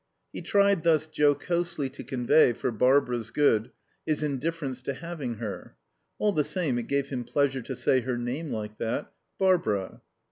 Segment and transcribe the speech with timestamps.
[0.33, 3.69] He tried thus jocosely to convey, for Barbara's good,
[4.03, 5.75] his indifference to having her.
[6.17, 10.01] All the same, it gave him pleasure to say her name like that: "Barbara."